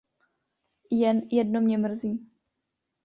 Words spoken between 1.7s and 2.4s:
mrzí.